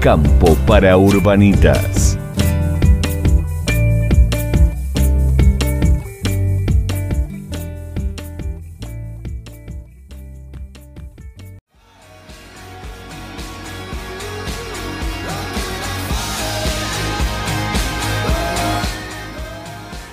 [0.00, 2.18] Campo para Urbanitas.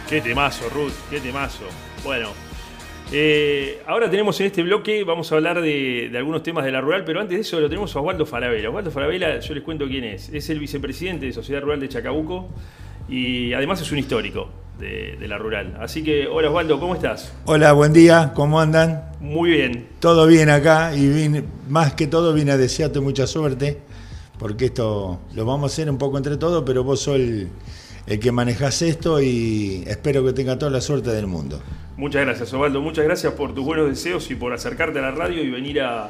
[0.09, 1.63] Qué temazo, Ruth, qué temazo.
[2.03, 2.31] Bueno,
[3.11, 6.81] eh, ahora tenemos en este bloque, vamos a hablar de, de algunos temas de la
[6.81, 8.69] rural, pero antes de eso lo tenemos a Osvaldo Falabella.
[8.69, 10.29] Osvaldo Falabella, yo les cuento quién es.
[10.29, 12.49] Es el vicepresidente de Sociedad Rural de Chacabuco
[13.07, 15.77] y además es un histórico de, de la rural.
[15.79, 17.33] Así que, hola Osvaldo, ¿cómo estás?
[17.45, 19.11] Hola, buen día, ¿cómo andan?
[19.21, 19.87] Muy bien.
[19.99, 23.77] Todo bien acá y vine- más que todo vine a desearte mucha suerte,
[24.37, 27.47] porque esto lo vamos a hacer un poco entre todos, pero vos sos el,
[28.05, 31.59] el que manejas esto y espero que tenga toda la suerte del mundo.
[31.97, 32.81] Muchas gracias, Osvaldo.
[32.81, 36.09] Muchas gracias por tus buenos deseos y por acercarte a la radio y venir a,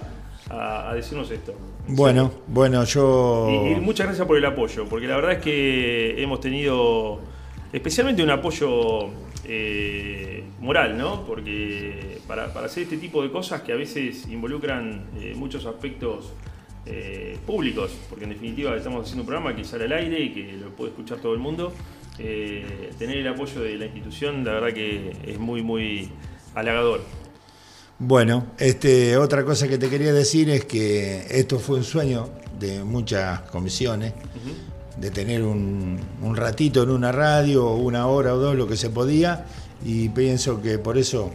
[0.49, 1.53] a- a decirnos esto.
[1.87, 3.47] Bueno, bueno, yo...
[3.49, 7.21] Y, y muchas gracias por el apoyo, porque la verdad es que hemos tenido
[7.71, 9.07] especialmente un apoyo
[9.45, 11.25] eh, moral, ¿no?
[11.25, 16.33] Porque para, para hacer este tipo de cosas que a veces involucran eh, muchos aspectos
[16.85, 20.53] eh, públicos, porque en definitiva estamos haciendo un programa que sale al aire y que
[20.53, 21.71] lo puede escuchar todo el mundo,
[22.19, 26.09] eh, tener el apoyo de la institución, la verdad que es muy, muy
[26.55, 27.01] halagador.
[27.99, 32.83] Bueno, este, otra cosa que te quería decir es que esto fue un sueño de
[32.83, 34.13] muchas comisiones,
[34.97, 38.89] de tener un, un ratito en una radio, una hora o dos, lo que se
[38.89, 39.45] podía,
[39.83, 41.31] y pienso que por eso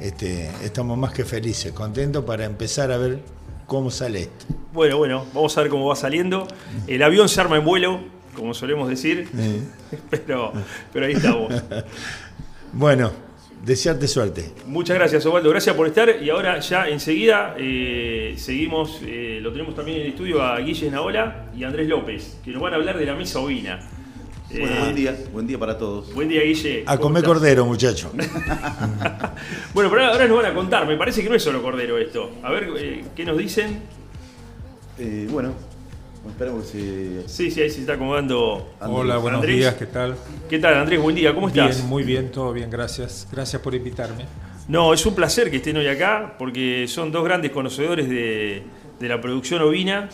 [0.00, 3.20] este, estamos más que felices, contentos para empezar a ver
[3.66, 4.46] cómo sale esto.
[4.72, 6.48] Bueno, bueno, vamos a ver cómo va saliendo.
[6.86, 8.00] El avión se arma en vuelo,
[8.34, 9.62] como solemos decir, Eh,
[10.10, 10.52] pero,
[10.92, 11.52] pero ahí estamos.
[12.72, 13.10] Bueno,
[13.64, 14.52] desearte suerte.
[14.66, 15.50] Muchas gracias, Osvaldo.
[15.50, 16.22] Gracias por estar.
[16.22, 20.88] Y ahora ya enseguida eh, seguimos, eh, lo tenemos también en el estudio a Guille
[20.88, 23.80] Naola y Andrés López, que nos van a hablar de la mesa ovina.
[24.52, 26.14] Eh, Bueno, buen día, buen día para todos.
[26.14, 26.84] Buen día, Guille.
[26.86, 27.34] A ¿Cómo comer estás?
[27.34, 28.12] cordero, muchacho.
[29.74, 30.86] Bueno, pero ahora nos van a contar.
[30.86, 32.30] Me parece que no es solo cordero esto.
[32.42, 33.80] A ver, eh, ¿qué nos dicen?
[34.98, 35.54] Eh, bueno,
[36.28, 37.28] esperamos que se...
[37.28, 38.74] Sí, sí, ahí se está acomodando.
[38.80, 39.56] Hola, buenos Andrés.
[39.56, 40.16] días, ¿qué tal?
[40.48, 41.00] ¿Qué tal, Andrés?
[41.00, 41.76] Buen día, ¿cómo estás?
[41.76, 43.26] Bien, muy bien, todo bien, gracias.
[43.32, 44.26] Gracias por invitarme.
[44.68, 48.62] No, es un placer que estén hoy acá porque son dos grandes conocedores de,
[49.00, 50.08] de la producción ovina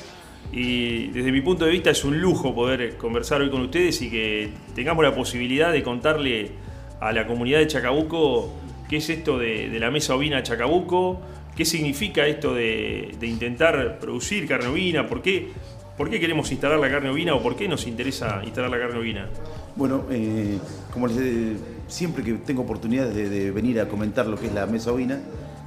[0.53, 4.11] y desde mi punto de vista es un lujo poder conversar hoy con ustedes y
[4.11, 6.53] que tengamos la posibilidad de contarle
[7.01, 8.55] a la comunidad de Chacabuco
[8.89, 11.21] qué es esto de, de la mesa ovina Chacabuco,
[11.55, 15.51] qué significa esto de, de intentar producir carne ovina, por qué,
[15.97, 18.99] por qué queremos instalar la carne ovina o por qué nos interesa instalar la carne
[18.99, 19.29] ovina.
[19.77, 20.59] Bueno, eh,
[20.93, 21.57] como les eh,
[21.89, 25.21] siempre que tengo oportunidades de, de venir a comentar lo que es la mesa ovina,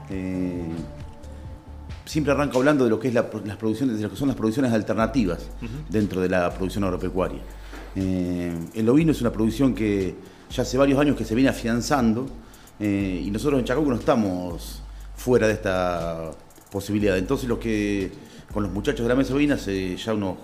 [0.10, 0.62] eh,
[2.06, 4.38] siempre arranco hablando de lo que es la- las producciones, de lo que son las
[4.38, 5.48] producciones alternativas
[5.90, 7.40] dentro de la producción agropecuaria.
[7.96, 10.16] El ovino es una producción que
[10.52, 12.28] ya hace varios años que se viene afianzando
[12.80, 14.82] y nosotros en Chacabuco no estamos
[15.16, 16.32] fuera de esta
[16.72, 17.18] posibilidad.
[17.18, 18.10] Entonces lo que
[18.54, 20.38] con los muchachos de la mesa ovina hace ya unos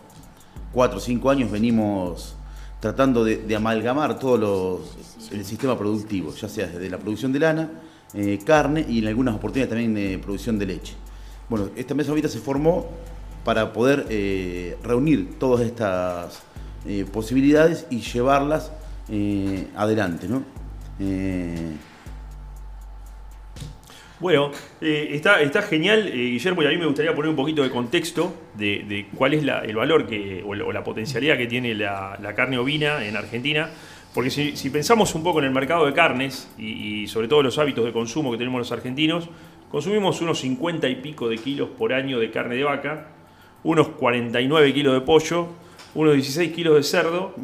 [0.73, 2.35] 4 o 5 años venimos
[2.79, 7.69] tratando de, amalgamar todo los- el sistema productivo, ya sea desde la producción de lana,
[8.13, 10.93] eh, carne y en algunas oportunidades también de producción de leche.
[11.49, 12.87] Bueno, esta mesa ahorita se formó
[13.43, 16.39] para poder eh, reunir todas estas
[16.85, 18.71] eh, posibilidades y llevarlas
[19.09, 20.43] eh, adelante, ¿no?
[24.19, 27.63] Bueno, eh, está, está genial, eh, Guillermo, y a mí me gustaría poner un poquito
[27.63, 31.37] de contexto de, de cuál es la- el valor que, o, la, o la potencialidad
[31.37, 33.69] que tiene la, la carne ovina en Argentina.
[34.13, 37.43] Porque si, si pensamos un poco en el mercado de carnes y, y sobre todo
[37.43, 39.27] los hábitos de consumo que tenemos los argentinos,
[39.69, 43.07] consumimos unos 50 y pico de kilos por año de carne de vaca,
[43.65, 45.47] unos 49 kilos de pollo,
[45.93, 47.35] unos 16 kilos de cerdo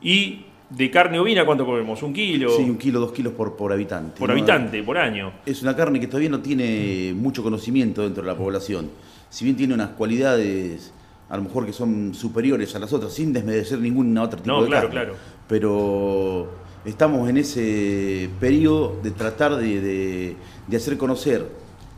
[0.00, 0.44] y
[0.76, 2.02] de carne ovina, ¿cuánto comemos?
[2.02, 2.50] ¿Un kilo?
[2.56, 4.18] sí, un kilo, dos kilos por, por habitante.
[4.18, 4.32] por ¿no?
[4.34, 5.32] habitante, por año.
[5.44, 8.90] Es una carne que todavía no tiene mucho conocimiento dentro de la población.
[9.28, 10.92] Si bien tiene unas cualidades,
[11.28, 14.62] a lo mejor que son superiores a las otras, sin desmerecer ninguna otra tipo No,
[14.62, 15.00] de claro, carne.
[15.04, 15.18] claro.
[15.48, 16.48] Pero
[16.84, 20.36] estamos en ese periodo de tratar de, de-
[20.66, 21.46] de hacer conocer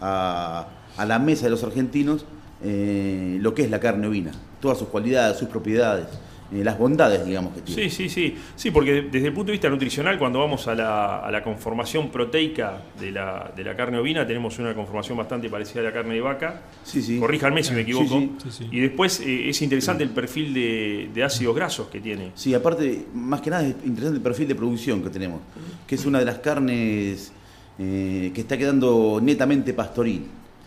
[0.01, 0.67] a,
[0.97, 2.25] a la mesa de los argentinos
[2.63, 6.07] eh, lo que es la carne ovina, todas sus cualidades, sus propiedades,
[6.53, 7.91] las bondades, digamos, que tiene.
[7.91, 8.37] Sí, sí, sí.
[8.55, 12.11] Sí, porque desde el punto de vista nutricional, cuando vamos a la, a la conformación
[12.11, 16.15] proteica de la, de la carne ovina, tenemos una conformación bastante parecida a la carne
[16.15, 16.63] de vaca.
[16.85, 17.19] Sí, sí.
[17.19, 18.21] Corríjanme si me equivoco.
[18.51, 18.69] Sí.
[18.71, 22.31] Y después eh, es interesante el perfil de, de ácidos grasos que tiene.
[22.35, 25.41] Sí, aparte, más que nada es interesante el perfil de producción que tenemos,
[25.87, 27.33] que es una de las carnes
[27.79, 30.27] eh, que está quedando netamente pastoril,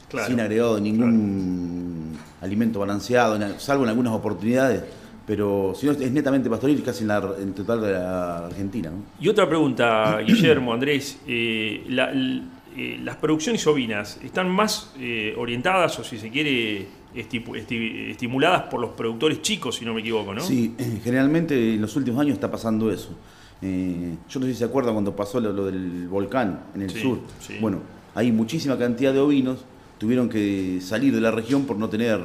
[0.10, 4.84] Claro, sin agregado de ningún alimento balanceado, salvo en algunas oportunidades,
[5.28, 8.90] pero si no es netamente pastoril casi en, la, en total de la Argentina.
[8.90, 9.04] ¿no?
[9.20, 15.98] Y otra pregunta, Guillermo, Andrés, eh, la- eh, las producciones ovinas están más eh, orientadas
[16.00, 16.86] o si se quiere
[17.16, 20.42] esti- estimuladas por los productores chicos, si no me equivoco, ¿no?
[20.42, 23.10] Sí, generalmente en los últimos años está pasando eso.
[23.64, 26.90] Eh, yo no sé si se acuerdan cuando pasó lo, lo del volcán en el
[26.92, 27.20] Sí, sur.
[27.40, 27.56] sí.
[27.60, 27.80] Bueno,
[28.14, 29.66] hay muchísima cantidad de ovinos,
[29.98, 32.20] tuvieron que salir de la región por no tener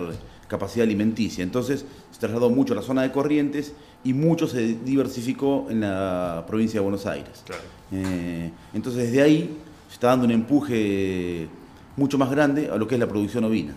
[0.53, 1.43] capacidad alimenticia.
[1.43, 6.45] Entonces se trasladó mucho a la zona de Corrientes y mucho se diversificó en la
[6.47, 7.43] provincia de Buenos Aires.
[7.45, 7.63] Claro.
[7.93, 9.51] Eh, entonces desde ahí
[9.89, 11.49] se está dando un empuje
[11.97, 13.75] mucho más grande a lo que es la producción ovina.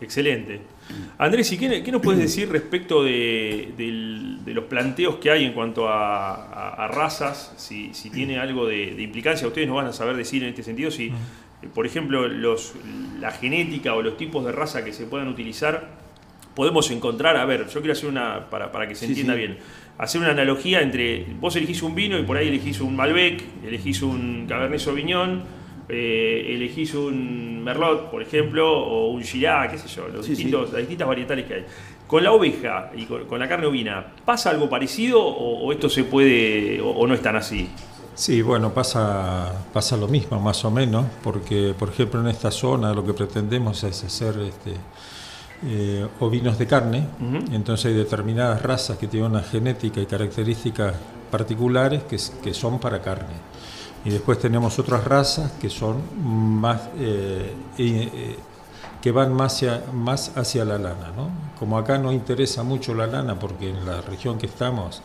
[0.00, 0.60] Excelente.
[1.18, 3.72] Andrés, ¿y qué, qué nos puedes decir respecto de,
[4.46, 7.52] los planteos que hay en cuanto a, a- a razas?
[7.56, 10.62] Si, si tiene algo de, de implicancia, ustedes nos van a saber decir en este
[10.62, 11.12] sentido si, eh,
[11.68, 12.74] por ejemplo, los,
[13.20, 15.88] la genética o los tipos de raza que se puedan utilizar,
[16.54, 19.38] podemos encontrar, a ver, yo quiero hacer una, para, para que se Sí, entienda sí.
[19.38, 19.58] bien,
[19.98, 24.02] hacer una analogía entre, vos elegís un vino y por ahí elegís un Malbec, elegís
[24.02, 25.42] un Cabernet Sauvignon,
[25.88, 30.70] eh, elegís un Merlot, por ejemplo, o un Shiraz, qué sé yo, los Sí, distintos,
[30.72, 31.64] las distintas varietales que hay.
[32.06, 35.88] Con la oveja y con, con la carne ovina, ¿pasa algo parecido o, o esto
[35.88, 37.68] se puede, o, o no es tan así?
[38.20, 42.92] Sí, bueno, pasa, pasa lo mismo más o menos, porque por ejemplo en esta zona
[42.92, 44.74] lo que pretendemos es hacer este,
[45.64, 47.06] eh, ovinos de carne,
[47.50, 50.96] entonces hay determinadas razas que tienen una genética y características
[51.30, 53.32] particulares que, son para carne.
[54.04, 56.02] Y después tenemos otras razas que son
[56.60, 58.36] más eh, eh,
[59.00, 61.10] que van más hacia, más hacia la lana.
[61.16, 61.30] ¿no?
[61.58, 65.00] Como acá no interesa mucho la lana, porque en la región que estamos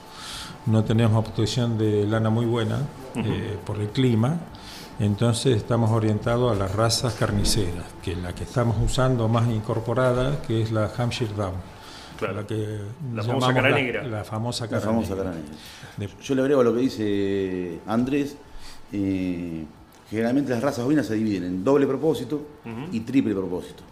[0.67, 2.79] no tenemos obtención de lana muy buena
[3.15, 4.37] eh, por el clima,
[4.99, 10.61] entonces estamos orientados a las razas carniceras, que la que estamos usando más incorporada, que
[10.61, 11.53] es la Hampshire Down.
[12.17, 12.33] Claro.
[12.35, 12.55] La, que
[13.13, 14.03] La famosa llamamos cara la- negra.
[14.03, 15.23] La famosa La cara famosa negra.
[15.31, 15.55] cara negra.
[15.97, 18.37] De- Yo le agrego a lo que dice Andrés.
[18.93, 19.65] eh,
[20.09, 22.41] generalmente las razas ovinas se dividen en doble propósito
[22.91, 23.83] y triple propósito.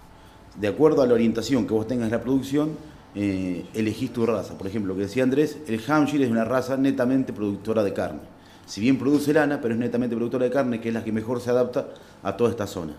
[0.55, 2.77] De acuerdo a la orientación que vos tengas en la producción,
[3.15, 4.57] eh, elegís tu raza.
[4.57, 8.21] Por ejemplo, lo que decía Andrés, el Hampshire es una raza netamente productora de carne.
[8.65, 11.41] Si bien produce lana, pero es netamente productora de carne, que es la que mejor
[11.41, 11.89] se adapta
[12.23, 12.93] a toda esta zona.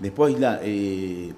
[0.00, 1.32] Después la, eh,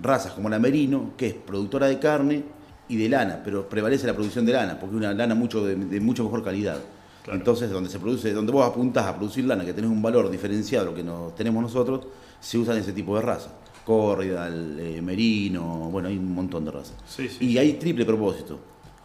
[0.00, 2.42] razas como la Merino, que es productora de carne
[2.88, 5.76] y de lana, pero prevalece la producción de lana, porque es una lana mucho de,
[5.76, 6.78] de mucho mejor calidad.
[7.22, 7.38] Claro.
[7.38, 10.88] Entonces, donde se produce, donde vos apuntás a producir lana, que tenés un valor diferenciado
[10.88, 12.06] a lo que nos, tenemos nosotros,
[12.40, 13.52] se usan ese tipo de razas.
[13.84, 16.94] Corridal, eh, Merino, bueno, hay un montón de razas.
[17.06, 17.58] Sí, sí, y sí.
[17.58, 18.58] hay triple propósito,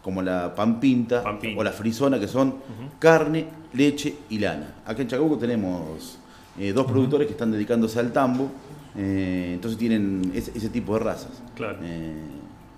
[0.03, 1.59] como la Pampinta, Pampinta.
[1.59, 2.55] o la Frisona, que son
[2.99, 4.75] carne, leche y lana.
[4.85, 6.17] Acá en Chacabuco tenemos
[6.59, 8.49] eh, dos productores que están dedicándose al tambo,
[8.95, 11.41] eh, entonces tienen ese, ese tipo de razas.
[11.55, 11.79] Claro.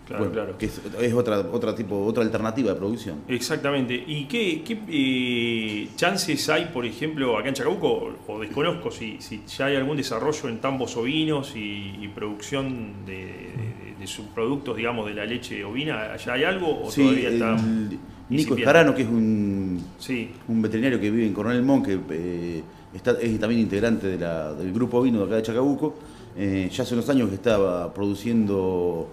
[0.09, 0.57] Claro, bueno, claro.
[0.57, 3.17] Que es, es otra, otra, tipo, otra alternativa de producción.
[3.27, 3.93] Exactamente.
[4.07, 9.43] ¿Y qué, qué, eh, chances hay, por ejemplo, acá en Chacabuco, o desconozco si, si
[9.47, 15.05] ya hay algún desarrollo en tambos ovinos y, y producción de, de- de subproductos, digamos,
[15.07, 16.15] de la leche ovina?
[16.17, 18.55] ¿Ya hay algo o Sí, todavía está el Nico?
[18.55, 22.63] Escarano, que es un, Sí, un veterinario que vive en Coronel Mon, que eh,
[22.95, 25.95] está, es también integrante de la- del grupo vino de acá de Chacabuco,
[26.35, 29.07] eh, ya hace unos años que estaba produciendo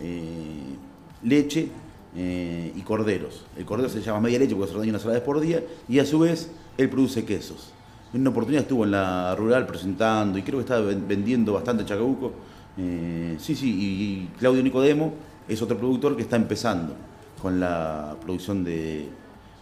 [0.00, 0.76] eh,
[1.22, 1.68] leche
[2.16, 3.44] eh, y corderos.
[3.56, 5.98] El cordero se llama media leche porque se ordeña una sola vez por día y
[5.98, 7.72] a su vez él produce quesos.
[8.14, 11.82] En una oportunidad estuvo en la rural presentando y creo que estaba ven- vendiendo bastante
[11.82, 12.32] en Chacabuco.
[12.78, 15.12] Eh, sí, sí, y, y Claudio Nicodemo
[15.46, 16.94] es otro productor que está empezando
[17.42, 19.06] con la producción de,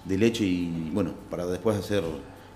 [0.04, 2.04] de leche y bueno, para después hacer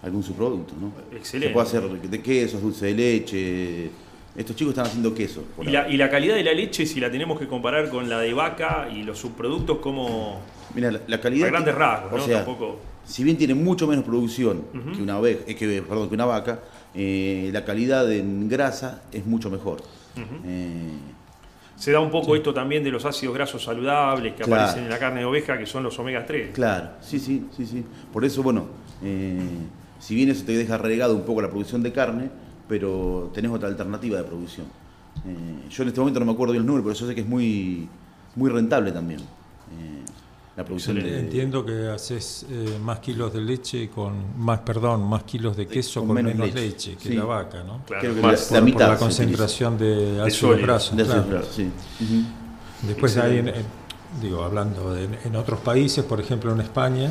[0.02, 0.92] algún subproducto, ¿no?
[1.16, 1.48] Excelente.
[1.48, 3.90] Se puede hacer de quesos, dulce de leche.
[4.36, 5.42] Estos chicos están haciendo queso.
[5.56, 5.92] por y la, ahora.
[5.92, 8.88] y la calidad de la leche, si la tenemos que comparar con la de vaca
[8.94, 10.40] y los subproductos, como
[10.74, 11.48] Mira, la, la calidad.
[11.48, 12.24] a grandes rasgos, o ¿no?
[12.24, 12.78] sea, Tampoco.
[13.04, 14.62] si bien tiene mucho menos producción
[14.94, 16.60] que una oveja, eh, que, perdón, que una vaca,
[16.94, 19.82] eh, la calidad en grasa es mucho mejor.
[20.44, 20.90] Eh,
[21.76, 24.62] Se da un poco esto también de los ácidos grasos saludables que Claro.
[24.62, 26.50] aparecen en la carne de oveja, que son los omega 3.
[26.54, 27.84] claro, sí, sí, sí, sí.
[28.12, 28.66] Por eso, bueno,
[29.98, 32.30] si bien eso te deja relegado un poco la producción de carne,
[32.70, 34.66] pero tenés otra alternativa de producción.
[35.26, 37.22] Eh, yo en este momento no me acuerdo bien los números, pero yo sé que
[37.22, 37.88] es muy,
[38.36, 39.18] muy rentable también.
[39.20, 40.04] eh,
[40.56, 45.24] la producción de, Entiendo que haces eh, más kilos de leche con más, perdón, más
[45.24, 47.14] kilos de queso con, menos, leche, que sí.
[47.14, 47.82] la vaca, ¿no?
[47.86, 48.22] Claro, Creo que más.
[48.22, 50.22] la, la Por- por mitad la concentración de
[51.28, 51.46] claro.
[51.50, 51.64] sí.
[52.00, 52.86] Ujú.
[52.86, 53.64] Después hay, en- en-
[54.22, 57.10] digo, hablando de- en otros países, por ejemplo en España,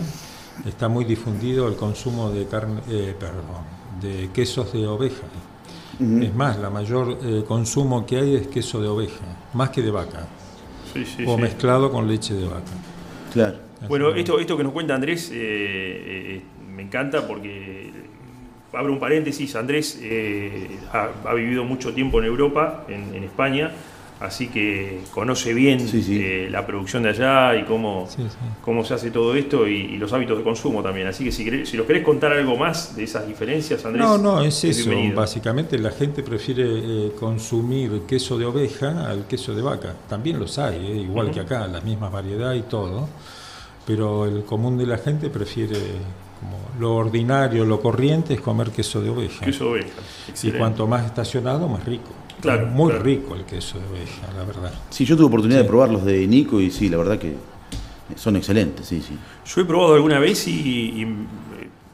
[0.65, 5.23] está muy difundido el consumo de carne, eh, perdón, de quesos de oveja.
[6.21, 9.19] Es más, la mayor eh, consumo que hay es queso de oveja,
[9.53, 10.27] más que de vaca,
[10.93, 11.41] Sí, sí, o sí.
[11.41, 12.71] mezclado con leche de vaca.
[13.33, 13.57] Claro.
[13.87, 16.41] Bueno, esto, esto que nos cuenta Andrés eh, eh,
[16.73, 17.91] me encanta porque,
[18.71, 23.71] abro un paréntesis, Andrés eh, ha, ha vivido mucho tiempo en Europa, en, en España,
[24.21, 26.19] así que conoce bien Sí, sí.
[26.21, 28.35] eh, la producción de allá y cómo, Sí, sí.
[28.61, 31.07] cómo se hace todo esto y, y los hábitos de consumo también.
[31.07, 34.03] Así que si, querés- si nos querés contar algo más de esas diferencias, Andrés.
[34.05, 34.89] No, no, es eso.
[34.89, 35.15] bienvenido.
[35.21, 39.93] Básicamente la gente prefiere eh, consumir queso de oveja al queso de vaca.
[40.09, 43.07] También los hay, eh, igual que acá, la misma variedad y todo.
[43.85, 45.75] Pero el común de la gente prefiere,
[46.39, 49.45] como lo ordinario, lo corriente, es comer queso de oveja.
[49.45, 49.89] Queso de oveja.
[50.43, 52.09] y cuanto más estacionado, más rico.
[52.41, 53.03] Claro, Muy claro.
[53.03, 54.73] rico el queso de oveja, la verdad.
[54.89, 55.63] Sí, yo tuve oportunidad Sí.
[55.63, 57.33] de probar los de Nico y sí, la verdad que
[58.15, 59.17] son excelentes, sí, sí.
[59.45, 61.07] Yo he probado alguna vez y, y, eh,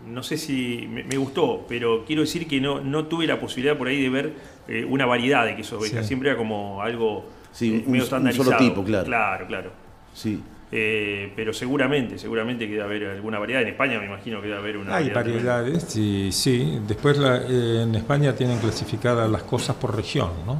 [0.08, 3.78] no sé si me, me gustó, pero quiero decir que no, no tuve la posibilidad
[3.78, 4.34] por ahí de ver
[4.68, 6.02] eh, una variedad de quesos de oveja.
[6.04, 6.08] Sí.
[6.10, 8.58] Siempre era como algo Sí, eh, un- medio un solo estandarizado.
[8.58, 9.06] tipo, claro.
[9.06, 9.72] Claro, claro.
[10.14, 10.42] Sí.
[10.72, 13.62] Eh, pero seguramente, seguramente que debe haber alguna variedad.
[13.62, 15.56] En España me imagino que debe haber una Hay variedad.
[15.62, 16.80] variedades, sí, sí.
[16.88, 20.60] Después la- eh, en España tienen clasificadas las cosas por región, ¿no?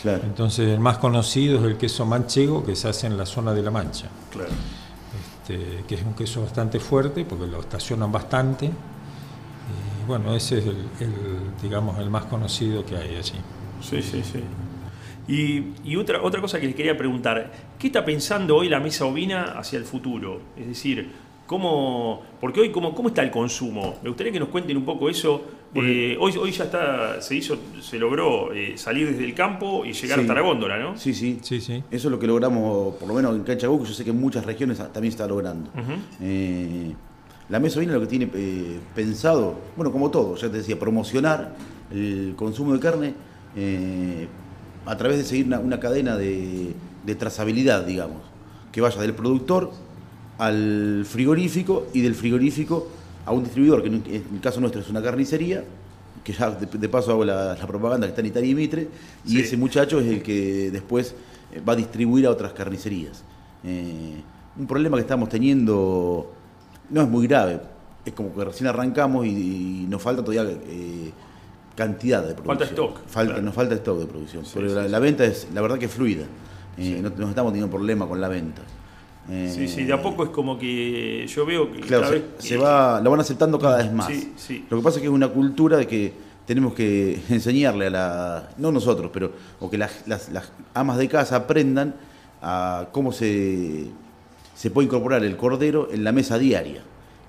[0.00, 0.22] Claro.
[0.24, 3.62] Entonces el más conocido es el queso manchego que se hace en la zona de
[3.62, 4.50] La Mancha, claro.
[5.42, 8.66] este, que es un queso bastante fuerte porque lo estacionan bastante.
[8.66, 11.14] Y bueno, ese es el, el,
[11.60, 13.34] digamos, el más conocido que hay allí.
[13.80, 14.40] Sí, sí, sí.
[15.28, 19.04] Y, y otra, otra cosa que les quería preguntar, ¿qué está pensando hoy la mesa
[19.06, 20.40] ovina hacia el futuro?
[20.56, 21.08] Es decir,
[21.46, 23.98] ¿cómo, porque hoy cómo, cómo está el consumo?
[24.02, 25.42] Me gustaría que nos cuenten un poco eso.
[25.74, 29.92] Eh, hoy, hoy ya está, se hizo, se logró eh, salir desde el campo y
[29.92, 30.22] llegar Sí.
[30.22, 30.98] hasta la góndola, ¿no?
[30.98, 31.38] Sí, sí.
[31.40, 31.82] Sí, sí.
[31.90, 34.20] Eso es lo que logramos, por lo menos en Cancha Boca, yo sé que en
[34.20, 35.70] muchas regiones también se está logrando.
[36.20, 36.92] Eh,
[37.48, 41.54] la mesa ovina lo que tiene eh, pensado, bueno, como todo, ya te decía, promocionar
[41.90, 43.14] el consumo de carne
[43.56, 44.26] eh,
[44.86, 46.72] a través de seguir una, una cadena de,
[47.06, 48.18] de trazabilidad, digamos,
[48.72, 49.70] que vaya del productor
[50.38, 52.88] al frigorífico y del frigorífico
[53.24, 54.02] a un distribuidor, que en
[54.34, 55.62] el caso nuestro es una carnicería,
[56.24, 58.88] que ya de, de paso hago la, la propaganda que está en Italia y Mitre,
[59.24, 59.40] y Sí.
[59.40, 61.14] ese muchacho es el que después
[61.52, 63.22] eh, va a distribuir a otras carnicerías.
[63.64, 64.20] Eh,
[64.58, 66.32] un problema que estamos teniendo
[66.90, 67.60] no es muy grave,
[68.04, 69.30] es como que recién arrancamos y,
[69.84, 71.10] y nos falta todavía eh,
[71.74, 72.58] cantidad de producción.
[72.58, 73.44] Falta stock, Falta, claro.
[73.46, 75.86] Nos falta stock de producción, Sí, pero sí, la, la venta es, la verdad que
[75.86, 76.24] es fluida,
[76.78, 78.62] Eh, no, no estamos teniendo problema con la venta.
[79.30, 82.18] Eh, Sí, sí, de a poco es como que yo veo que Claro, cada se,
[82.20, 84.10] vez- se va, lo van aceptando cada vez más.
[84.70, 86.12] Lo que pasa es que es una cultura de que
[86.46, 91.08] tenemos que enseñarle a la, no nosotros, pero o que las, las- las amas de
[91.08, 91.94] casa aprendan
[92.42, 93.86] a cómo se,
[94.54, 96.82] se puede incorporar el cordero en la mesa diaria,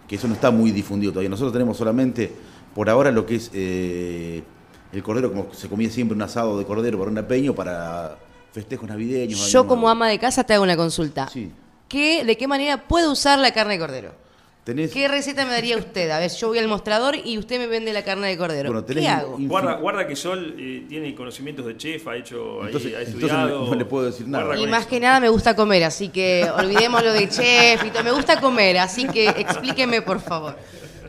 [0.07, 1.29] que eso no está muy difundido todavía.
[1.29, 2.31] Nosotros tenemos solamente
[2.73, 4.43] por ahora lo que es eh,
[4.91, 8.17] el cordero, como se comía siempre un asado de cordero para una peña o para
[8.51, 9.51] festejos navideños.
[9.51, 11.27] Yo como ama de casa te hago una consulta.
[11.29, 11.51] Sí.
[11.87, 14.23] ¿Qué, ¿De qué manera puedo usar la carne de cordero?
[14.63, 16.09] Tenés, ¿Qué receta me daría usted?
[16.09, 18.69] A ver, yo voy al mostrador y usted me vende la carne de cordero.
[18.71, 19.37] Bueno, tenés ¿Qué hago?
[19.37, 23.15] Guarda, guarda que Sol eh, tiene conocimientos de chef, ha hecho, ahí, Entonces- ha entonces
[23.23, 23.59] estudiado.
[23.65, 24.57] no- no le puedo decir nada.
[24.57, 24.89] Y más eso.
[24.89, 28.03] que nada me gusta comer, así que olvidemos lo de chef y todo.
[28.05, 30.55] Me gusta comer, así que explíqueme por favor.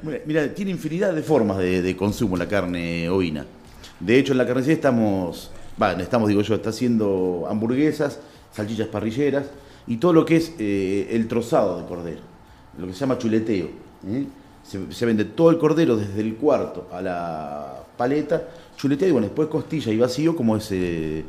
[0.05, 3.45] Mira, mira, tiene infinidad de formas de, de consumo la carne ovina.
[4.01, 8.21] De hecho, en la carnicería estamos, bueno, estamos, digo yo, está haciendo hamburguesas,
[8.53, 9.47] salchichas parrilleras
[9.87, 12.21] y todo lo que es eh, el trozado de cordero,
[12.79, 13.67] lo que se llama chuleteo.
[14.09, 14.25] ¿eh?
[14.63, 18.43] Se, se vende todo el cordero desde el cuarto a la paleta,
[18.77, 21.25] chuleteo y bueno, después costilla y vacío como es, eh,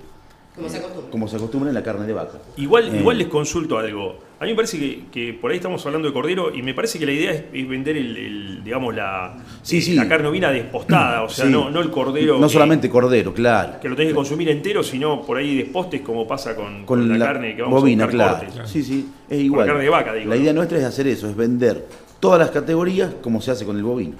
[0.55, 1.11] Como se acostumbra.
[1.11, 2.39] como se acostumbra en la carne de vaca.
[2.57, 4.17] Igual, Eh, igual les consulto algo.
[4.39, 6.99] A mí me parece que, que por ahí estamos hablando de cordero y me parece
[6.99, 9.93] que la idea es, es vender el, el, digamos la, Sí, eh, sí.
[9.95, 11.51] la carne ovina despostada, o sea, sí.
[11.51, 13.79] no, no el cordero No que, solamente cordero, claro.
[13.79, 17.25] que lo tenés que consumir entero, sino por ahí despostes como pasa con, con la,
[17.25, 18.37] carne que vamos bovina, a claro.
[18.45, 18.69] cortes.
[18.69, 19.67] Sí, sí, es igual.
[19.67, 20.41] carne de vaca, digo, La ¿no?
[20.41, 21.85] idea nuestra es hacer eso, es vender
[22.19, 24.15] todas las categorías como se hace con el bovino.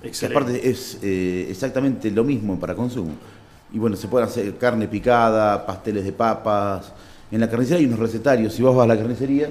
[0.00, 0.38] Que Excelente.
[0.38, 3.12] aparte es eh, exactamente lo mismo para consumo.
[3.72, 6.92] Y bueno, se puede hacer carne picada, pasteles de papas.
[7.32, 8.52] En la carnicería hay unos recetarios.
[8.52, 9.48] Si vos vas a la carnicería,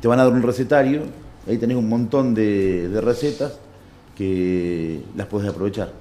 [0.00, 1.02] te van a dar un recetario.
[1.48, 3.52] Ahí tenés un montón de, de recetas
[4.16, 5.92] que las podés aprovechar.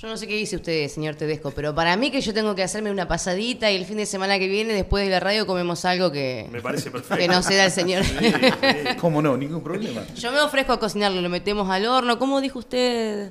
[0.00, 2.62] Yo no sé qué dice usted, señor Tedesco, pero para mí que yo tengo que
[2.62, 5.86] hacerme una pasadita y el fin de semana que viene, después de la radio, comemos
[5.86, 7.16] algo que, Me parece perfecto.
[7.16, 8.04] que no se da el señor.
[9.00, 9.38] ¿Cómo no?
[9.38, 10.02] Ningún problema.
[10.14, 12.18] Yo me ofrezco a cocinarlo, lo metemos al horno.
[12.18, 13.30] ¿Cómo dijo usted?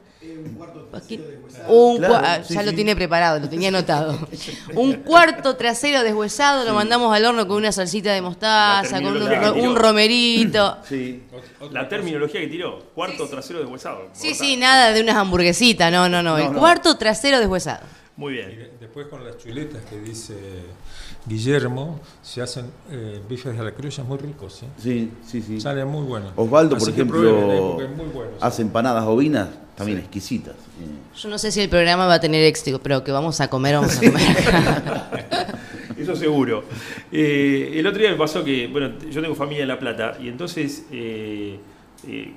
[1.67, 4.17] Un Claro, cua- ah, sí, ya lo tiene preparado, lo tenía anotado.
[4.73, 9.29] Un cuarto trasero deshuesado, lo mandamos al horno con una salsita de mostaza, con un,
[9.29, 10.77] que un romerito.
[10.89, 11.21] Sí.
[11.71, 14.09] La terminología que tiró, cuarto trasero deshuesado.
[14.13, 16.37] Sí, sí, nada de unas hamburguesitas, no, no, no.
[16.37, 16.54] No, El no.
[16.59, 17.85] Cuarto trasero deshuesado.
[18.17, 18.47] Muy bien.
[18.49, 20.35] de- después con las chuletas que dice
[21.25, 24.67] Guillermo, se hacen eh, bifes de la criolla muy ricos, ¿eh?
[24.81, 25.59] Sí, sí, sí.
[25.59, 26.31] Salen muy buenos.
[26.35, 27.57] Osvaldo, por prueben, ¿eh?
[27.57, 28.31] ejemplo, muy bueno.
[28.39, 30.53] hace empanadas ovinas también exquisitas.
[30.53, 33.49] Eh, Yo no sé si el programa va a tener éxito, pero que vamos a
[33.49, 35.55] comer, vamos a comer.
[35.97, 36.63] Eso seguro.
[37.11, 40.27] Eh, el otro día me pasó que, bueno, yo tengo familia en La Plata y
[40.27, 41.59] entonces eh,
[42.07, 42.33] eh,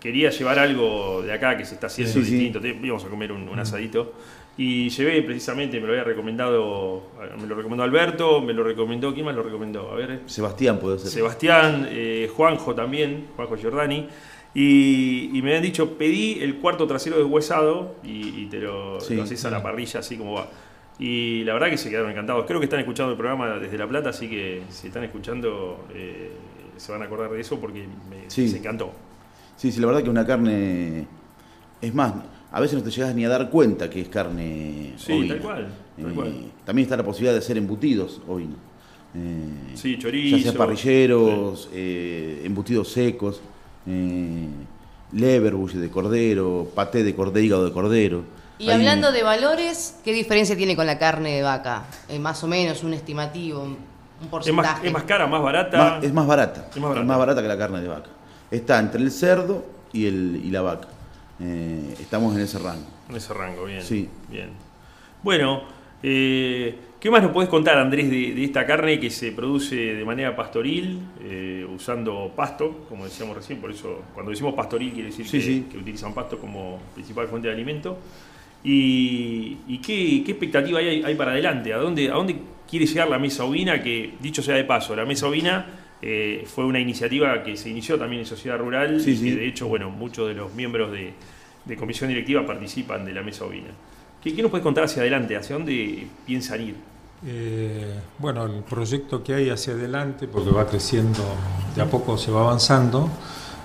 [0.00, 2.30] quería llevar algo de acá que se está haciendo Sí, sí.
[2.32, 2.60] distinto.
[2.60, 4.12] Te- Íbamos a comer un, un asadito.
[4.58, 7.02] Y llevé precisamente, me lo había recomendado,
[7.38, 9.90] me lo recomendó Alberto, me lo recomendó, ¿quién más lo recomendó?
[9.92, 11.10] A ver, Sebastián puede ser.
[11.10, 14.08] Sebastián, eh, Juanjo también, Juanjo Giordani.
[14.54, 19.14] Y, y me habían dicho, pedí el cuarto trasero deshuesado y, y te lo, Sí.
[19.14, 20.48] lo haces a la parrilla así como va.
[20.98, 22.46] Y la verdad que se quedaron encantados.
[22.46, 26.30] Creo que están escuchando el programa desde La Plata, así que si están escuchando eh,
[26.78, 28.48] se van a acordar de eso porque me, Sí.
[28.48, 28.92] se encantó.
[29.56, 31.06] Sí, sí, la verdad que una carne.
[31.80, 32.12] Es más,
[32.52, 34.94] a veces no te llegas ni a dar cuenta que es carne.
[34.98, 35.34] Sí, ovina.
[35.34, 35.68] tal cual,
[36.00, 36.34] tal Eh, cual.
[36.64, 38.56] También está la posibilidad de hacer embutidos ovinos.
[39.14, 40.38] Eh, Sí, ya chorizo.
[40.38, 43.40] sea parrilleros, eh, embutidos secos,
[43.86, 44.48] eh,
[45.12, 48.24] leverbush de cordero, paté de cordero, hígado de cordero.
[48.58, 51.84] Y Hay- hablando de valores, ¿qué diferencia tiene con la carne de vaca?
[52.08, 53.76] Eh, más o menos, un estimativo, un
[54.18, 54.86] un Es más, porcentaje.
[54.86, 55.98] es más cara, más barata.
[56.02, 56.70] Es más barata.
[56.74, 57.42] Es más barata.
[57.42, 58.08] que la carne de vaca.
[58.50, 60.88] Está entre el cerdo y, el, y la vaca.
[61.40, 62.86] Eh, estamos en ese rango.
[63.08, 63.82] En ese rango, bien.
[63.82, 64.08] Sí.
[64.30, 64.50] Bien.
[65.22, 65.62] Bueno,
[66.02, 70.04] eh, ¿qué más nos podés contar, Andrés, de, de esta carne que se produce de
[70.04, 73.60] manera pastoril, eh, usando pasto, como decíamos recién?
[73.60, 75.66] Por eso, cuando decimos pastoril, quiere decir Sí, que, sí.
[75.70, 77.98] que utilizan pasto como principal fuente de alimento.
[78.64, 81.72] ¿Y, y qué, qué expectativa hay, hay para adelante?
[81.72, 82.36] ¿A dónde, ¿A dónde
[82.68, 83.82] quiere llegar la mesa ovina?
[83.82, 85.66] Que, dicho sea de paso, la mesa ovina
[86.08, 89.24] eh, fue una iniciativa que se inició también en Sociedad Rural Sí, y sí.
[89.24, 91.14] que de hecho, bueno, muchos de los miembros de,
[91.64, 93.76] de comisión directiva participan de la mesa ovina.
[94.20, 95.36] ¿Qué, qué nos puedes contar hacia adelante?
[95.36, 96.76] ¿Hacia dónde piensan ir?
[97.22, 101.22] Eh, bueno, el proyecto que hay hacia adelante, porque va creciendo,
[101.74, 103.10] de a poco se va avanzando.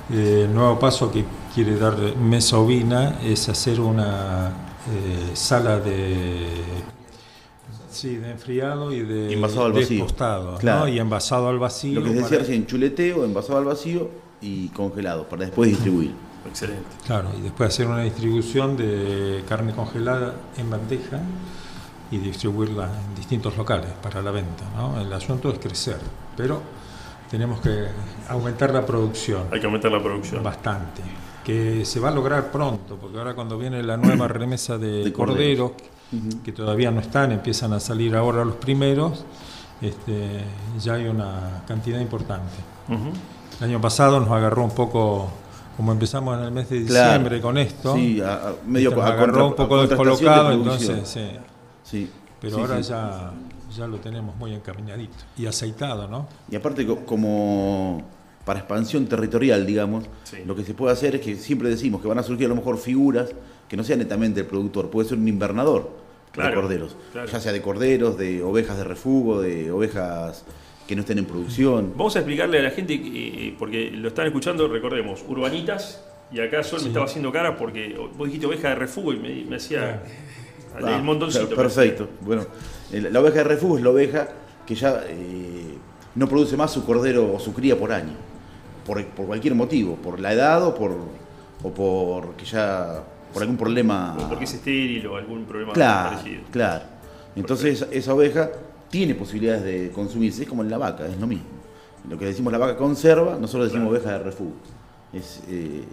[0.10, 4.50] eh, el nuevo paso que quiere dar Mesa Ovina es hacer una
[4.89, 6.48] eh, sala de,
[7.92, 9.90] sí, de enfriado y de Envasado al vacío.
[10.04, 10.58] despostado, ¿no?
[10.58, 10.88] Claro.
[10.88, 12.00] y envasado al vacío.
[12.00, 14.10] Lo que se decía para- recién, chuleteo, envasado al vacío
[14.42, 16.12] y congelado, para después distribuir.
[16.48, 16.84] Excelente.
[17.06, 21.20] Claro, y después hacer una distribución de carne congelada en bandeja
[22.10, 24.64] y distribuirla en distintos locales para la venta.
[24.75, 25.00] ¿no?
[25.00, 25.98] El asunto es crecer,
[26.36, 26.62] pero
[27.30, 27.86] tenemos que
[28.27, 30.44] aumentar la producción Hay que aumentar la producción.
[30.44, 31.01] bastante,
[31.44, 35.14] que se va a lograr pronto, porque ahora cuando viene la nueva remesa de, De
[35.14, 36.00] corderos, corderos.
[36.43, 39.24] Que todavía no están, empiezan a salir ahora los primeros,
[39.81, 40.41] este,
[40.79, 42.51] ya hay una cantidad importante.
[43.59, 45.29] El año pasado nos agarró un poco,
[45.77, 47.05] como empezamos en el mes de Claro.
[47.11, 50.51] diciembre con esto, Sí, a- a- medio nos a agarró contra- un poco de descolocado,
[50.51, 51.29] entonces, sí.
[51.83, 52.09] Sí.
[52.39, 52.89] pero sí, ahora sí.
[52.89, 53.31] Ya,
[53.77, 56.27] ya lo tenemos muy encaminadito y aceitado, ¿no?
[56.50, 58.01] Y aparte, co- como
[58.45, 60.37] para expansión territorial, digamos, Sí.
[60.45, 62.55] lo que se puede hacer es que siempre decimos que van a surgir a lo
[62.55, 63.29] mejor figuras
[63.69, 66.00] que no sean netamente el productor, puede ser un invernador
[66.31, 67.27] Claro, de corderos, claro.
[67.29, 70.46] ya sea de corderos, de ovejas de refugo, de ovejas
[70.87, 71.94] que no estén en producción.
[71.98, 76.39] Vamos a explicarle a la gente, que, eh, porque lo están escuchando, recordemos, urbanitas, y
[76.39, 79.55] acá Sol me estaba haciendo caras porque vos dijiste oveja de refugio y me, me
[79.57, 80.01] hacía
[80.81, 81.50] Ah, el montoncito.
[81.50, 82.07] per- Perfecto.
[82.22, 82.46] Bueno,
[82.94, 84.29] la oveja de refugio es la oveja
[84.65, 85.75] que ya eh,
[86.15, 88.13] no produce más su cordero o su cría por año,
[88.85, 90.96] por, por cualquier motivo, por la edad o por
[91.63, 94.15] o por que ya por algún problema.
[94.20, 96.41] O porque es estéril o algún problema Claro, parecido.
[96.51, 96.83] claro.
[97.35, 98.50] Entonces esa, esa oveja
[98.89, 101.46] tiene posibilidades de consumirse, es como en la vaca, es lo mismo.
[102.09, 104.55] Lo que decimos la vaca conserva, nosotros decimos oveja de refugio.
[105.13, 105.83] Es, eh,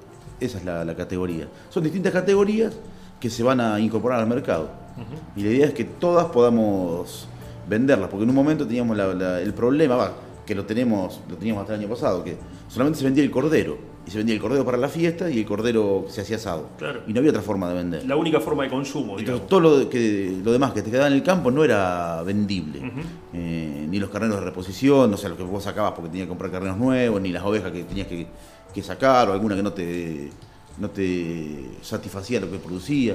[0.41, 1.47] esa es la, la categoría.
[1.69, 2.75] Son distintas categorías
[3.21, 4.71] que se van a incorporar al mercado.
[5.37, 7.29] Y la idea es que todas podamos
[7.69, 10.13] venderlas, porque en un momento teníamos la- la- el problema, va,
[10.45, 12.37] que lo tenemos, lo teníamos hasta el año pasado, que
[12.69, 13.77] solamente se vendía el cordero.
[14.09, 16.71] Y se vendía el cordero para la fiesta y el cordero se hacía asado.
[16.79, 17.03] Claro.
[17.07, 18.07] Y no había otra forma de vender.
[18.07, 19.19] La única forma de consumo.
[19.19, 22.91] Entonces todo lo, que, lo demás que te quedaba en el campo no era vendible.
[23.35, 26.31] Eh, ni los carneros de reposición, o sea, lo que vos sacabas porque tenías que
[26.31, 28.27] comprar carneros nuevos, ni las ovejas que tenías que,
[28.73, 30.31] que sacar, o alguna que no te,
[30.79, 33.15] no te satisfacía lo que producía.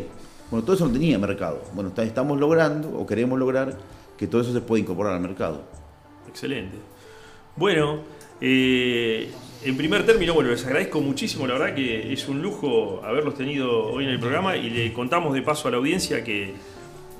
[0.51, 1.63] Bueno, todo eso no tenía mercado.
[1.73, 3.75] Bueno, está- estamos logrando, o queremos lograr,
[4.15, 5.63] que todo eso se pueda incorporar al mercado.
[6.29, 6.77] Excelente.
[7.55, 8.01] Bueno,
[8.39, 9.31] eh,
[9.65, 13.85] en primer término, bueno, les agradezco muchísimo, la verdad que es un lujo haberlos tenido
[13.85, 16.51] hoy en el programa y le contamos de paso a la audiencia que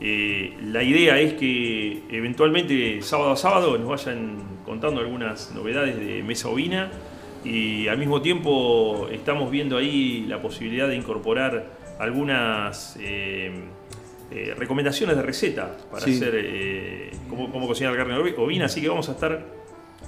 [0.02, 6.22] eh, la idea es que eventualmente sábado a sábado nos vayan contando algunas novedades de
[6.24, 6.92] Mesa Ovina
[7.46, 11.66] y al mismo tiempo estamos viendo ahí la posibilidad de incorporar
[12.00, 12.98] algunas...
[13.00, 13.52] eh,
[14.32, 16.16] eh, recomendaciones de receta para Sí.
[16.16, 19.46] hacer eh, cómo, cómo cocinar carne ovi- ovina, así que vamos a estar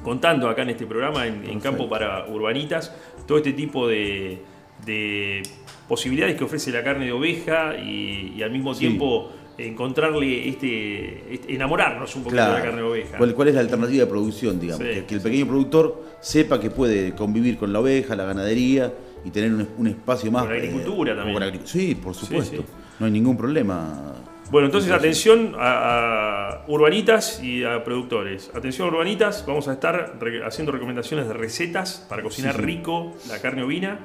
[0.04, 2.94] contando acá en este programa, en, en Campo para Urbanitas,
[3.28, 4.40] todo este tipo de,
[4.86, 5.44] de
[5.88, 8.82] posibilidades que ofrece la carne de oveja y, y al mismo Sí.
[8.82, 13.18] tiempo encontrarle este, este- enamorarnos un poquito de la carne de oveja.
[13.18, 14.86] ¿Cuál, cuál es la alternativa de producción, digamos?
[14.86, 15.24] Sí, que, que el sí.
[15.28, 19.88] pequeño productor sepa que puede convivir con la oveja, la ganadería y tener un, un
[19.88, 20.44] espacio más.
[20.44, 21.34] Con la agricultura eh, también.
[21.40, 22.58] con la agric- sí, por supuesto.
[22.62, 22.68] sí.
[23.00, 24.14] No hay ningún problema.
[24.52, 28.52] Bueno, entonces atención a, a urbanitas y a productores.
[28.54, 33.40] Atención urbanitas, vamos a estar re- haciendo recomendaciones de recetas para cocinar Sí, rico la
[33.42, 34.00] carne ovina.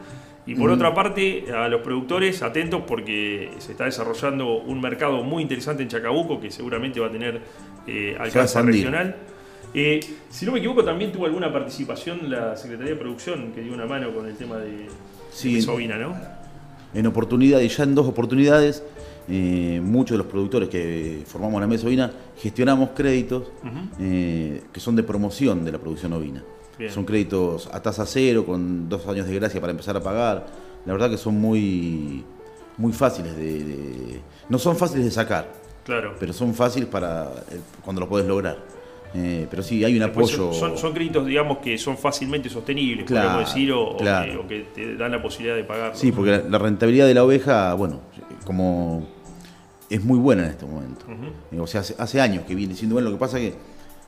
[0.47, 0.75] Y por Mm.
[0.75, 5.91] otra parte, a los productores, atentos porque se está desarrollando un mercado muy interesante en
[5.91, 7.41] Chacabuco que seguramente va a tener
[7.87, 9.17] eh, alcance regional.
[9.75, 10.01] Eh,
[10.31, 13.85] si no me equivoco, también tuvo alguna participación la Secretaría de Producción que dio una
[13.87, 14.87] mano con el tema de,
[15.31, 15.61] Sí.
[15.61, 16.17] de ovina, ¿no?
[16.95, 18.83] En oportunidades, ya en dos oportunidades,
[19.31, 23.45] eh, muchos de los productores que formamos la mesa ovina gestionamos créditos
[24.01, 26.43] eh, que son de promoción de la producción ovina.
[26.79, 26.91] Bien.
[26.91, 30.47] Son créditos a tasa cero, con dos años de gracia para empezar a pagar.
[30.87, 32.25] La verdad que son muy,
[32.79, 35.53] muy fáciles de, de- No son fáciles de sacar,
[35.85, 36.15] Claro.
[36.19, 38.57] pero son fáciles para eh, cuando lo podés lograr.
[39.13, 40.53] Eh, pero sí, hay un Después apoyo.
[40.55, 44.61] Son, son créditos, digamos, que son fácilmente sostenibles, Claro, podemos decir, o, que, o que
[44.75, 45.95] te dan la posibilidad de pagarlo.
[45.97, 48.01] Sí, porque la, la rentabilidad de la oveja, bueno,
[48.47, 49.07] como
[49.91, 51.05] es muy buena en este momento.
[51.59, 53.11] O sea, hace, hace años que viene siendo bueno.
[53.11, 53.59] Lo que pasa es que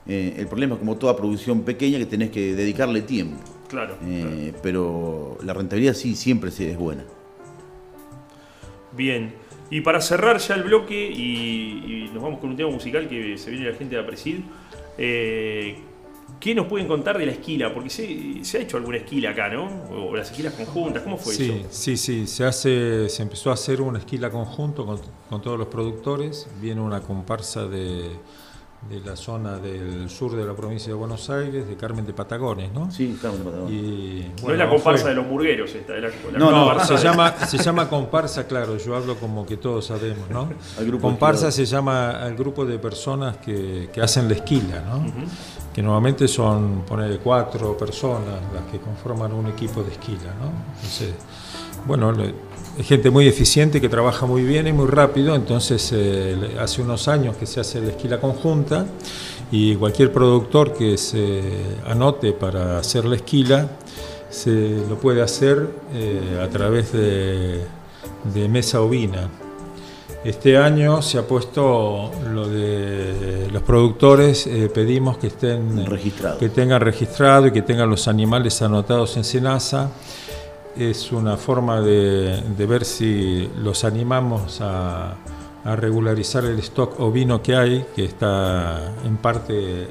[0.07, 3.37] eh, el problema es como toda producción pequeña que tenés que dedicarle tiempo.
[3.67, 4.59] Claro, Eh, claro.
[4.63, 7.03] Pero la rentabilidad sí siempre sí es buena.
[8.91, 9.33] Bien.
[9.69, 13.37] Y para cerrar ya el bloque y, y nos vamos con un tema musical que
[13.37, 14.37] se viene la gente de Apresid,
[14.97, 15.77] eh,
[16.39, 17.73] ¿qué nos pueden contar de la esquila?
[17.73, 19.65] Porque se, se ha hecho alguna esquila acá, ¿no?
[19.91, 21.67] O, las esquilas conjuntas, ¿cómo fue Sí, eso?
[21.69, 22.27] sí, sí.
[22.27, 26.47] Se, hace, se empezó a hacer una esquila conjunto con, con todos los productores.
[26.61, 28.09] Viene una comparsa de,
[28.89, 32.73] de la zona del sur de la provincia de Buenos Aires, de Carmen de Patagones,
[32.73, 32.91] ¿no?
[32.91, 33.73] Sí, claro, de Patagonia.
[33.79, 36.73] Y, no bueno, es la comparsa fue- de los burgueros esta, es la, la No,
[36.75, 40.49] no, se de- llama, se llama comparsa, claro, yo hablo como que todos sabemos, ¿no?
[40.77, 45.01] Al grupo comparsa se llama al grupo de personas que, que hacen la esquila, ¿no?
[45.73, 50.51] Que normalmente son, poner cuatro personas las que conforman un equipo de esquila, ¿no?
[50.75, 51.15] Entonces,
[51.87, 52.13] bueno,
[52.77, 57.07] es gente muy eficiente que trabaja muy bien y muy rápido, entonces eh, hace unos
[57.07, 58.85] años que se hace la esquila conjunta
[59.51, 61.41] y cualquier productor que se
[61.85, 63.69] anote para hacer la esquila
[64.29, 67.61] se lo puede hacer eh, a través de,
[68.33, 69.29] de mesa ovina.
[70.23, 76.39] Este año se ha puesto lo de los productores, eh, pedimos que estén Registrados.
[76.39, 79.89] que tengan registrado y que tengan los animales anotados en Senasa.
[80.77, 85.15] Es una forma de, de ver si los animamos a,
[85.65, 89.87] a regularizar el stock ovino que hay, que está en parte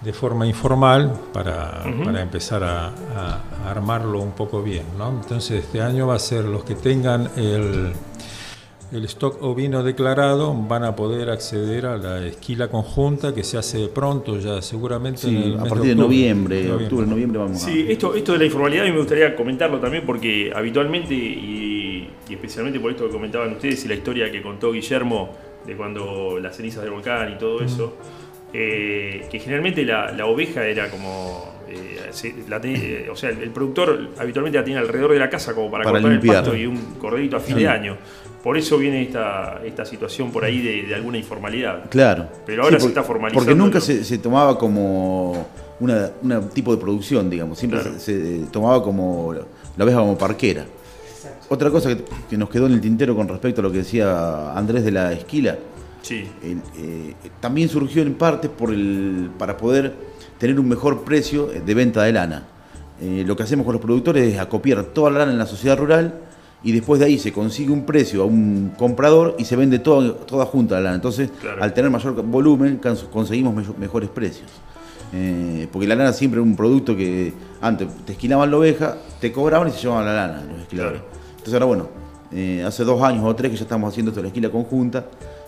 [0.00, 4.84] de forma informal para, para empezar a, a- a armarlo un poco bien.
[4.98, 5.10] ¿no?
[5.10, 7.92] Entonces este año va a ser los que tengan el,
[8.92, 13.88] el stock ovino declarado van a poder acceder a la esquila conjunta que se hace
[13.88, 15.96] pronto ya seguramente en el a partir de octubre.
[15.96, 17.66] noviembre, octubre, noviembre vamos a.
[17.66, 22.08] Sí, esto, esto de la informalidad a mí me gustaría comentarlo también porque habitualmente y,
[22.28, 25.30] y especialmente por esto que comentaban ustedes y la historia que contó Guillermo
[25.66, 27.96] de cuando las cenizas del volcán y todo eso,
[28.52, 31.50] eh, que generalmente la, la oveja era como...
[31.68, 35.18] eh, se- la te- eh, o sea, el, el productor habitualmente la tiene alrededor de
[35.18, 36.36] la casa como para, Para cortar limpiar.
[36.36, 37.62] el pasto y un corderito a fin Sí.
[37.62, 37.96] de año.
[38.42, 41.88] Por eso viene esta, esta situación por ahí de, de alguna informalidad.
[41.90, 42.26] Claro.
[42.44, 45.46] Pero ahora se por- está formalizando Porque nunca se, se tomaba como
[45.80, 47.58] una, una tipo de producción, digamos.
[47.58, 47.98] Siempre Claro.
[47.98, 49.32] se, se tomaba como
[49.76, 50.64] la oveja como parquera.
[51.48, 54.52] Otra cosa que, que nos quedó en el tintero con respecto a lo que decía
[54.56, 55.56] Andrés de la esquila,
[56.02, 59.92] Sí, el, eh, también surgió en parte por el, para poder
[60.36, 62.42] tener un mejor precio de venta de lana.
[63.00, 65.78] Eh, lo que hacemos con los productores es acopiar toda la lana en la sociedad
[65.78, 66.12] rural
[66.64, 70.14] y después de ahí se consigue un precio a un comprador y se vende todo-
[70.14, 70.94] toda junta la lana.
[70.96, 71.62] Entonces, Claro.
[71.62, 74.48] al tener mayor volumen, cons- conseguimos me- mejores precios.
[75.14, 79.30] Eh, porque la lana siempre era un producto que antes te esquilaban la oveja, te
[79.30, 81.02] cobraban y se llevaban la lana los esquiladores.
[81.02, 81.16] Claro.
[81.32, 81.88] Entonces ahora bueno,
[82.32, 85.04] eh, hace dos años o tres que ya estamos haciendo esto de la esquila conjunta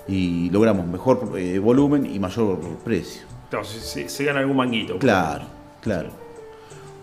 [0.06, 3.22] y logramos mejor eh, volumen y mayor precio.
[3.48, 4.98] claro, se, se- se gana algún manguito.
[4.98, 5.44] Claro,
[5.80, 6.10] claro.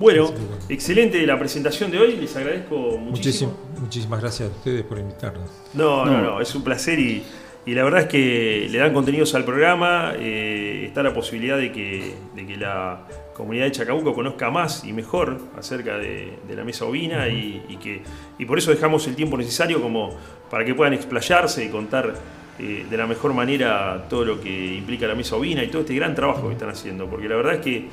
[0.01, 0.33] Bueno,
[0.67, 3.51] excelente la presentación de hoy, les agradezco muchísimo.
[3.51, 5.47] Muchísimo, muchísimas gracias a ustedes por invitarnos.
[5.75, 6.21] No, no, No.
[6.23, 7.21] no, es un placer y,
[7.67, 11.71] y la verdad es que le dan contenidos al programa, eh, está la posibilidad de
[11.71, 16.63] que, de que la comunidad de Chacabuco conozca más y mejor acerca de, de la
[16.63, 18.01] mesa ovina y, y que,
[18.39, 20.15] y por eso dejamos el tiempo necesario como
[20.49, 22.15] para que puedan explayarse y contar
[22.57, 25.93] eh, de la mejor manera todo lo que implica la mesa ovina y todo este
[25.93, 27.05] gran trabajo que están haciendo.
[27.07, 27.87] Porque la verdad es que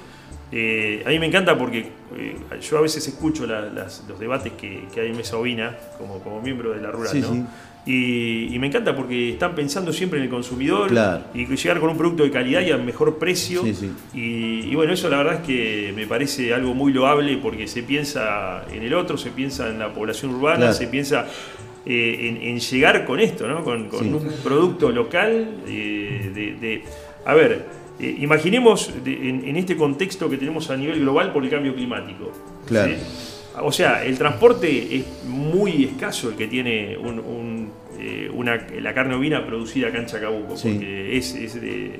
[0.52, 4.52] eh, a mí me encanta porque eh, yo a veces escucho la- las- los debates
[4.54, 7.32] que, que hay en Mesa Ovina como, como miembro de la rural, Sí, ¿no?
[7.32, 7.44] sí.
[7.86, 11.24] Y, y me encanta porque están pensando siempre en el consumidor Claro.
[11.32, 13.62] y llegar con un producto de calidad y a mejor precio.
[13.64, 13.90] Sí.
[14.12, 17.82] Y, y bueno, eso la verdad es que me parece algo muy loable porque se
[17.82, 20.72] piensa en el otro, se piensa en la población urbana, Claro.
[20.74, 21.26] se piensa
[21.86, 23.64] eh, en, en llegar con esto, ¿no?
[23.64, 25.48] con, un producto local.
[25.66, 26.82] eh, de, de-
[27.24, 27.64] a ver,
[28.00, 31.74] eh, imaginemos de- en, en este contexto que tenemos a nivel global por el cambio
[31.74, 32.32] climático.
[32.66, 32.92] Claro.
[32.92, 32.98] ¿sí?
[33.60, 38.94] O sea, el transporte es muy escaso el que tiene un- un, eh, una, la
[38.94, 40.70] carne ovina producida acá en Chacabuco, Sí.
[40.74, 41.98] porque es, es de,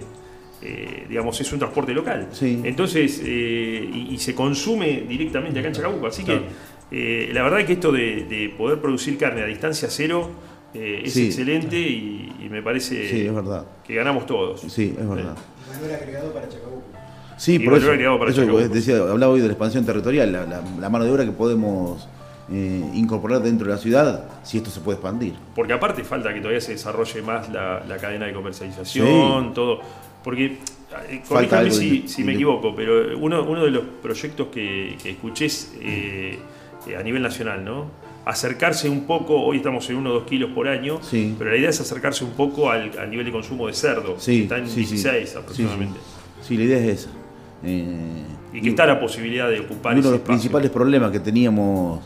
[0.63, 2.29] eh, digamos, es un transporte local.
[2.31, 2.61] Sí.
[2.63, 6.07] Entonces, y, y se consume directamente acá en Chacabuco.
[6.07, 6.43] Así Claro.
[6.91, 10.31] que la verdad es que esto de, de poder producir carne a distancia cero
[10.73, 13.67] es excelente y, y me parece Sí, es verdad.
[13.85, 14.61] que ganamos todos.
[14.61, 15.37] Sí, es verdad.
[15.81, 16.83] Valor agregado para Chacabuco.
[17.37, 18.69] Sí, Y por eso, agregado para eso Chacabuco.
[18.69, 22.09] decía, hablaba hoy de la expansión territorial, la, la- la mano de obra que podemos
[22.51, 25.35] eh, incorporar dentro de la ciudad, si esto se puede expandir.
[25.55, 29.81] Porque aparte falta que todavía se desarrolle más la, la cadena de comercialización, todo.
[30.25, 30.59] Porque,
[31.11, 34.97] eh, corríjame si, de- si de- me equivoco, pero uno, uno de los proyectos que,
[35.03, 36.39] que escuché es, eh,
[36.89, 37.87] eh, a nivel nacional, ¿no?
[38.33, 41.35] Acercarse un poco, hoy estamos en 1 o 2 kilos por año, Sí.
[41.39, 44.37] pero la idea es acercarse un poco al, al nivel de consumo de cerdo, Sí,
[44.37, 44.97] que está en sí, sí.
[44.97, 45.99] 16 Sí, aproximadamente.
[46.43, 47.09] Sí, la idea es esa.
[47.65, 50.25] Eh, Y que está la posibilidad de ocupar uno ese de los espacio.
[50.27, 52.01] principales problemas que teníamos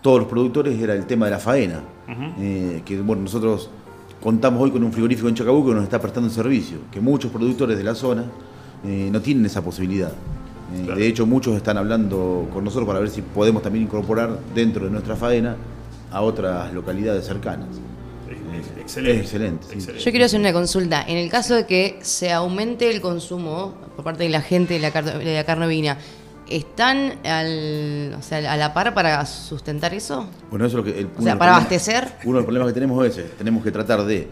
[0.00, 1.80] todos los productores era el tema de la faena.
[2.38, 3.68] Eh, que bueno, nosotros
[4.22, 7.32] contamos hoy con un frigorífico en Chacabuco que nos está prestando un servicio, que muchos
[7.32, 8.24] productores de la zona
[8.84, 10.12] eh, no tienen esa posibilidad.
[10.72, 10.98] Eh, Claro.
[10.98, 14.90] De hecho, muchos están hablando con nosotros para ver si podemos también incorporar dentro de
[14.90, 15.56] nuestra faena
[16.10, 17.68] a otras localidades cercanas.
[18.54, 19.66] Es- es excelente.
[19.72, 19.98] Excelente.
[19.98, 21.02] Yo quiero hacer una consulta.
[21.06, 24.80] En el caso de que se aumente el consumo por parte de la gente de
[24.80, 25.98] la, car- de la carne ovina,
[26.48, 30.26] ¿están al, o sea, a la par para sustentar eso?
[30.50, 31.00] Bueno, eso es lo que.
[31.00, 32.04] el- O sea, para problemas- abastecer.
[32.24, 33.28] Uno de los problemas que tenemos es ese.
[33.36, 34.28] Tenemos que tratar de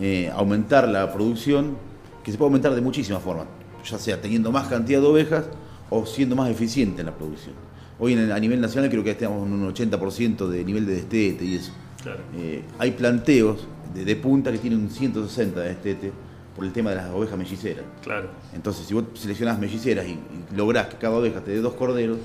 [0.00, 1.76] eh, aumentar la producción,
[2.22, 3.46] que se puede aumentar de muchísimas formas,
[3.88, 5.44] ya sea teniendo más cantidad de ovejas
[5.90, 7.54] o siendo más eficiente en la producción.
[7.98, 11.44] Hoy en a nivel nacional creo que estamos en un 80% de nivel de destete
[11.44, 11.72] y eso.
[12.02, 12.20] Claro.
[12.36, 16.12] Eh, hay planteos de, de punta que tienen un 160 de destete
[16.54, 17.84] por el tema de las ovejas melliceras.
[18.02, 18.28] Claro.
[18.54, 22.18] Entonces, si vos seleccionás melliceras y, y lográs que cada oveja te dé dos corderos,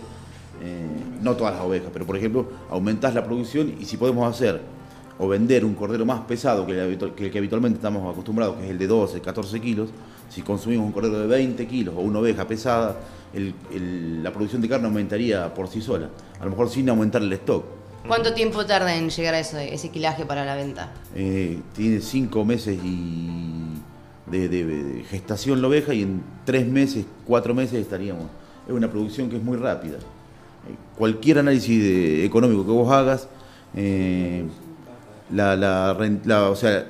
[0.61, 0.87] eh,
[1.21, 4.59] no todas las ovejas, pero por ejemplo, aumentás la producción y si podemos hacer
[5.19, 8.65] o vender un cordero más pesado que el, que el que habitualmente estamos acostumbrados, que
[8.65, 9.89] es el de 12, 14 kilos,
[10.29, 12.97] si consumimos un cordero de 20 kilos o una oveja pesada,
[13.33, 17.21] el- el- la producción de carne aumentaría por sí sola, a lo mejor sin aumentar
[17.21, 17.65] el stock.
[18.07, 20.93] ¿Cuánto tiempo tarda en llegar a ese, ese quilaje para la venta?
[21.13, 23.73] Eh, tiene 5 meses y
[24.25, 28.25] de, de- de gestación la oveja y en 3 meses, 4 meses estaríamos.
[28.67, 29.97] Es una producción que es muy rápida.
[29.97, 33.27] Eh, cualquier análisis de- económico que vos hagas,
[33.75, 34.45] eh,
[35.31, 36.85] la, la la- o sea,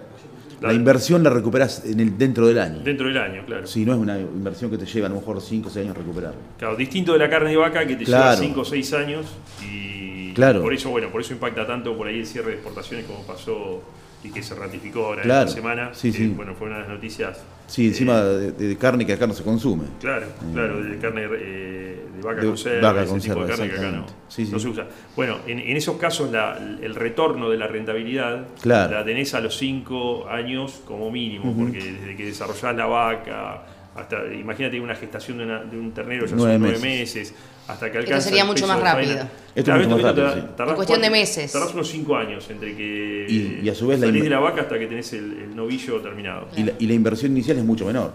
[0.61, 2.79] la La- inversión la recuperás en el, dentro del año.
[2.79, 3.65] Dentro del año, claro.
[3.65, 5.97] Si no es una inversión que te lleva a lo mejor 5 o 6 años
[5.97, 6.33] recuperar.
[6.57, 8.23] Claro, distinto de la carne de vaca que te Claro.
[8.35, 9.25] lleva 5 o 6 años
[9.63, 10.61] y Claro.
[10.61, 13.81] por eso, bueno, por eso impacta tanto por ahí el cierre de exportaciones como pasó
[14.23, 15.47] y que se ratificó ahora Claro.
[15.47, 15.89] esta semana.
[15.93, 16.27] Sí, que, sí.
[16.35, 17.39] Bueno, fue una de las noticias.
[17.67, 19.83] Sí, eh, encima de, de carne que acá no se consume.
[20.01, 23.69] Claro, claro, de carne eh, de vaca De conserva, vaca ese tipo conserva, de carne
[23.69, 24.05] que acá no.
[24.27, 24.51] Sí, sí.
[24.51, 24.87] no se usa.
[25.15, 28.93] Bueno, en, en esos casos la- el retorno de la rentabilidad Claro.
[28.95, 33.63] la tenés a los 5 años como mínimo, porque desde que desarrollás la vaca,
[33.95, 37.15] hasta, imagínate una gestación de, una- de un ternero ya Nueve son 9 meses.
[37.15, 37.35] meses,
[37.67, 38.93] hasta que Esto alcanza sería el mucho más faena.
[38.93, 39.13] rápido.
[39.55, 40.55] Esto Claro, es mucho más esto rápido, tar- sí.
[40.57, 41.51] tardás En cuestión de meses.
[41.51, 44.29] Tardás unos 5 años entre que Y- y a su vez la salís inver- de
[44.29, 46.47] la vaca hasta que tenés el, el novillo terminado.
[46.55, 48.13] Y la, y la inversión inicial es mucho menor.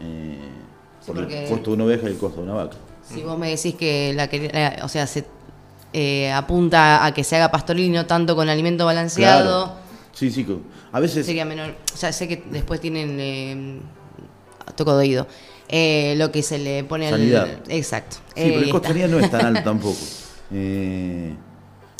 [0.00, 0.36] Eh,
[1.00, 2.76] Sí, por porque- el costo de una oveja y el costo de una vaca.
[3.12, 5.24] Si vos me decís que la, la- o sea, se
[5.92, 9.88] eh, apunta a que se haga pastoril y no tanto con alimento balanceado, Claro.
[10.12, 10.44] Sí, sí.
[10.92, 11.24] A veces.
[11.24, 11.74] sería menor.
[11.94, 13.80] O sea, sé que después tienen eh,
[14.74, 15.26] toco de oído.
[15.68, 17.44] eh, lo que se le pone Sanidad.
[17.44, 17.62] al.
[17.72, 18.16] Exacto.
[18.16, 19.98] Sí, pero Eh, el costo de sanidad no es tan alto tampoco.
[20.52, 21.34] Eh,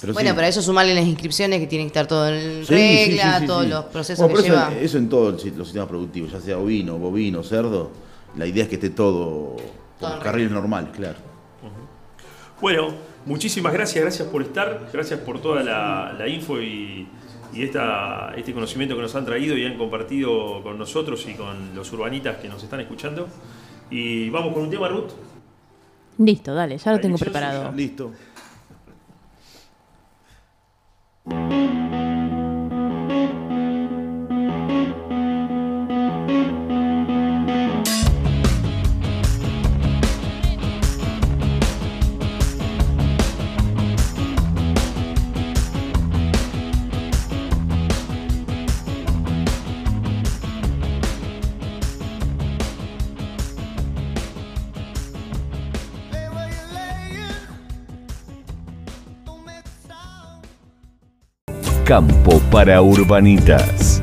[0.01, 0.35] pero Bueno, sí.
[0.37, 3.67] pero eso sumarle las inscripciones que tienen que estar todo en Sí, regla, sí, todos
[3.67, 4.73] los procesos Bueno, que eso, lleva.
[4.81, 7.91] eso en todos los sistemas productivos, ya sea ovino, bovino, cerdo.
[8.37, 9.57] La idea es que esté todo
[9.99, 11.17] por los carriles normales, claro.
[12.61, 12.89] Bueno,
[13.25, 17.07] muchísimas gracias, gracias por estar, gracias por toda la, la info y,
[17.53, 21.75] y esta, este conocimiento que nos han traído y han compartido con nosotros y con
[21.75, 23.29] los urbanitas que nos están escuchando.
[23.91, 25.13] Y vamos con un tema, Ruth.
[26.19, 27.73] Listo, dale, ya lo tengo preparado.
[27.73, 28.13] Listo.
[61.89, 63.98] Campo para Urbanitas.